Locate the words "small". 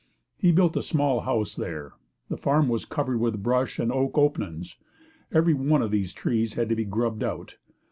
0.81-1.19